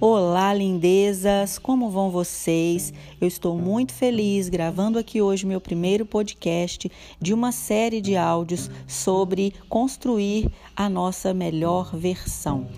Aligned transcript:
Olá, 0.00 0.54
lindezas! 0.54 1.58
Como 1.58 1.90
vão 1.90 2.08
vocês? 2.08 2.92
Eu 3.20 3.26
estou 3.26 3.58
muito 3.58 3.92
feliz 3.92 4.48
gravando 4.48 4.96
aqui 4.96 5.20
hoje 5.20 5.44
meu 5.44 5.60
primeiro 5.60 6.06
podcast 6.06 6.88
de 7.20 7.34
uma 7.34 7.50
série 7.50 8.00
de 8.00 8.16
áudios 8.16 8.70
sobre 8.86 9.52
construir 9.68 10.52
a 10.76 10.88
nossa 10.88 11.34
melhor 11.34 11.96
versão. 11.96 12.68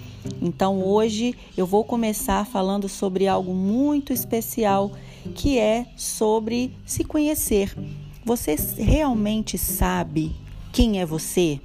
Então, 0.40 0.82
hoje 0.82 1.34
eu 1.58 1.66
vou 1.66 1.84
começar 1.84 2.46
falando 2.46 2.88
sobre 2.88 3.28
algo 3.28 3.52
muito 3.52 4.14
especial 4.14 4.90
que 5.34 5.58
é 5.58 5.88
sobre 5.98 6.72
se 6.86 7.04
conhecer. 7.04 7.76
Você 8.24 8.56
realmente 8.78 9.58
sabe 9.58 10.34
quem 10.72 11.02
é 11.02 11.04
você? 11.04 11.60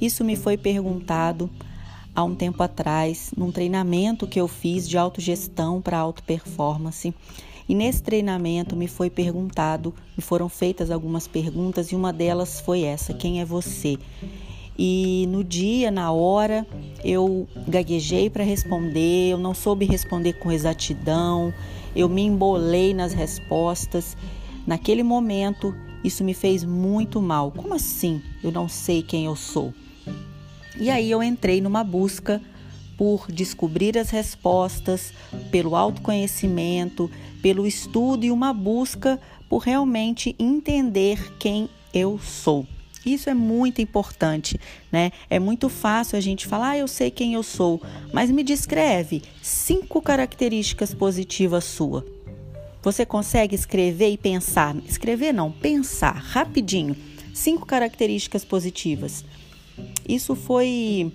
Isso 0.00 0.24
me 0.24 0.34
foi 0.34 0.56
perguntado 0.56 1.48
há 2.14 2.22
um 2.22 2.34
tempo 2.34 2.62
atrás, 2.62 3.32
num 3.36 3.50
treinamento 3.50 4.26
que 4.26 4.40
eu 4.40 4.46
fiz 4.46 4.88
de 4.88 4.96
autogestão 4.96 5.80
para 5.80 5.98
auto 5.98 6.22
performance. 6.22 7.12
E 7.68 7.74
nesse 7.74 8.02
treinamento 8.02 8.76
me 8.76 8.86
foi 8.86 9.08
perguntado, 9.08 9.94
me 10.16 10.22
foram 10.22 10.48
feitas 10.48 10.90
algumas 10.90 11.26
perguntas 11.26 11.88
e 11.88 11.96
uma 11.96 12.12
delas 12.12 12.60
foi 12.60 12.82
essa: 12.82 13.14
quem 13.14 13.40
é 13.40 13.44
você? 13.44 13.98
E 14.78 15.26
no 15.28 15.44
dia, 15.44 15.90
na 15.90 16.10
hora, 16.12 16.66
eu 17.04 17.46
gaguejei 17.68 18.28
para 18.28 18.42
responder, 18.42 19.30
eu 19.30 19.38
não 19.38 19.54
soube 19.54 19.86
responder 19.86 20.34
com 20.34 20.50
exatidão, 20.50 21.54
eu 21.94 22.08
me 22.08 22.22
embolei 22.22 22.92
nas 22.92 23.12
respostas. 23.12 24.16
Naquele 24.66 25.02
momento, 25.02 25.74
isso 26.02 26.24
me 26.24 26.34
fez 26.34 26.64
muito 26.64 27.22
mal. 27.22 27.52
Como 27.52 27.72
assim? 27.72 28.20
Eu 28.42 28.50
não 28.50 28.68
sei 28.68 29.02
quem 29.02 29.26
eu 29.26 29.36
sou. 29.36 29.72
E 30.76 30.90
aí 30.90 31.10
eu 31.10 31.22
entrei 31.22 31.60
numa 31.60 31.84
busca 31.84 32.40
por 32.96 33.30
descobrir 33.30 33.98
as 33.98 34.10
respostas, 34.10 35.12
pelo 35.50 35.74
autoconhecimento, 35.74 37.10
pelo 37.42 37.66
estudo 37.66 38.24
e 38.24 38.30
uma 38.30 38.52
busca 38.52 39.20
por 39.48 39.58
realmente 39.58 40.34
entender 40.38 41.32
quem 41.38 41.68
eu 41.92 42.18
sou. 42.18 42.66
Isso 43.04 43.28
é 43.28 43.34
muito 43.34 43.82
importante, 43.82 44.58
né? 44.90 45.12
É 45.28 45.38
muito 45.38 45.68
fácil 45.68 46.16
a 46.16 46.20
gente 46.20 46.46
falar, 46.46 46.70
ah, 46.70 46.78
eu 46.78 46.88
sei 46.88 47.10
quem 47.10 47.34
eu 47.34 47.42
sou, 47.42 47.82
mas 48.12 48.30
me 48.30 48.42
descreve 48.42 49.22
cinco 49.42 50.00
características 50.00 50.94
positivas 50.94 51.64
sua. 51.64 52.04
Você 52.82 53.04
consegue 53.04 53.54
escrever 53.54 54.10
e 54.10 54.18
pensar? 54.18 54.76
Escrever 54.86 55.32
não, 55.32 55.50
pensar 55.50 56.14
rapidinho. 56.14 56.96
Cinco 57.34 57.66
características 57.66 58.44
positivas. 58.44 59.24
Isso 60.08 60.34
foi 60.34 61.12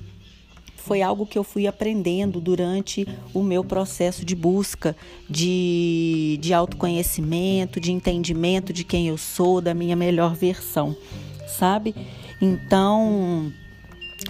foi 0.89 1.03
algo 1.03 1.25
que 1.25 1.37
eu 1.37 1.43
fui 1.43 1.67
aprendendo 1.67 2.41
durante 2.41 3.07
o 3.31 3.43
meu 3.43 3.63
processo 3.63 4.25
de 4.25 4.35
busca 4.35 4.95
de, 5.29 6.39
de 6.41 6.51
autoconhecimento, 6.51 7.79
de 7.79 7.91
entendimento 7.91 8.73
de 8.73 8.83
quem 8.83 9.07
eu 9.07 9.15
sou, 9.15 9.61
da 9.61 9.73
minha 9.73 9.95
melhor 9.95 10.33
versão, 10.33 10.95
sabe? 11.47 11.93
Então, 12.41 13.53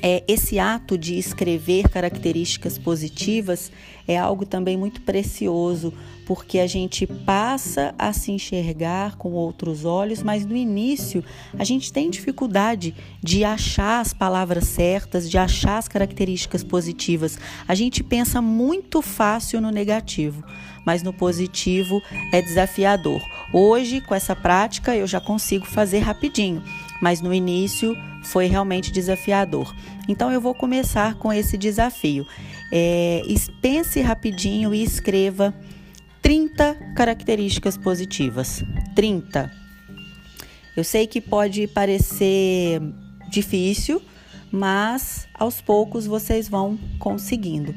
é, 0.02 0.24
esse 0.28 0.60
ato 0.60 0.98
de 0.98 1.18
escrever 1.18 1.90
características 1.90 2.78
positivas 2.78 3.72
é 4.08 4.18
algo 4.18 4.46
também 4.46 4.78
muito 4.78 5.02
precioso, 5.02 5.94
porque 6.26 6.60
a 6.60 6.68
gente 6.68 7.06
passa 7.06 7.94
a 7.98 8.14
se 8.14 8.32
enxergar 8.32 9.18
com 9.18 9.32
outros 9.34 9.86
olhos, 9.86 10.24
mas 10.24 10.46
no 10.46 10.56
início 10.56 11.24
a 11.58 11.64
gente 11.64 11.92
tem 11.92 12.10
dificuldade 12.10 12.96
de 13.22 13.44
achar 13.44 14.00
as 14.00 14.14
palavras 14.14 14.66
certas, 14.66 15.30
de 15.30 15.38
achar 15.38 15.78
as 15.78 15.88
características 15.88 16.64
positivas. 16.64 17.38
A 17.68 17.76
gente 17.76 18.04
pensa 18.04 18.42
muito 18.42 19.02
fácil 19.02 19.60
no 19.60 19.70
negativo, 19.70 20.44
mas 20.86 21.04
no 21.04 21.14
positivo 21.14 22.02
é 22.32 22.42
desafiador. 22.42 23.22
Hoje, 23.54 24.02
com 24.02 24.16
essa 24.16 24.36
prática, 24.36 24.96
eu 24.96 25.06
já 25.06 25.20
consigo 25.20 25.66
fazer 25.66 26.00
rapidinho, 26.00 26.64
mas 27.02 27.22
no 27.22 27.34
início 27.34 27.96
foi 28.24 28.48
realmente 28.48 28.92
desafiador. 28.92 29.74
Então 30.08 30.32
eu 30.32 30.42
vou 30.42 30.54
começar 30.54 31.16
com 31.16 31.32
esse 31.32 31.58
desafio. 31.58 32.26
É, 32.72 33.22
pense 33.62 34.02
rapidinho 34.02 34.74
e 34.74 34.84
escreva 34.84 35.54
30 36.22 36.76
características 36.96 37.78
positivas. 37.78 38.64
30. 38.96 39.52
Eu 40.76 40.84
sei 40.84 41.08
que 41.08 41.20
pode 41.20 41.68
parecer 41.68 42.82
difícil, 43.30 44.02
mas 44.52 45.28
aos 45.34 45.62
poucos 45.62 46.06
vocês 46.06 46.48
vão 46.48 46.78
conseguindo, 46.98 47.76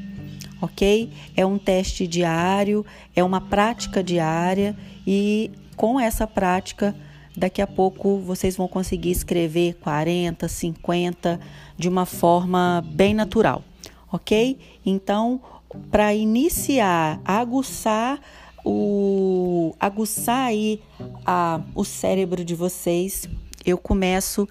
ok? 0.61 1.11
É 1.35 1.45
um 1.45 1.57
teste 1.57 2.07
diário, 2.07 2.85
é 3.15 3.23
uma 3.23 3.41
prática 3.41 4.03
diária 4.03 4.75
e 5.05 5.51
com 5.75 5.99
essa 5.99 6.25
prática 6.25 6.95
Daqui 7.35 7.61
a 7.61 7.67
pouco 7.67 8.19
vocês 8.19 8.55
vão 8.55 8.67
conseguir 8.67 9.11
escrever 9.11 9.75
40, 9.81 10.47
50 10.47 11.39
de 11.77 11.89
uma 11.89 12.05
forma 12.05 12.83
bem 12.85 13.13
natural, 13.13 13.63
ok? 14.11 14.59
Então, 14.85 15.41
para 15.89 16.13
iniciar, 16.13 17.19
aguçar 17.25 18.19
o 18.63 19.75
aguçar 19.79 20.47
aí 20.47 20.81
a, 21.25 21.59
o 21.75 21.83
cérebro 21.83 22.45
de 22.45 22.55
vocês, 22.55 23.27
eu 23.65 23.77
começo 23.77 24.47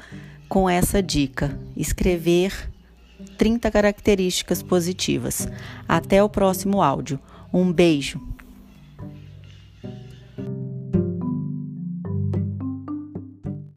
com 0.49 0.69
essa 0.69 1.03
dica: 1.03 1.59
escrever 1.77 2.71
30 3.39 3.71
características 3.71 4.63
positivas. 4.63 5.49
Até 5.89 6.23
o 6.23 6.29
próximo 6.29 6.83
áudio. 6.83 7.19
Um 7.53 7.73
beijo. 7.73 8.21